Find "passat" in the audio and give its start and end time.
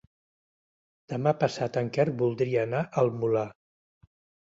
1.45-1.79